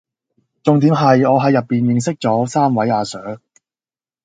[0.63, 3.37] 重點係我係入面認識咗三位阿 sir⠀⠀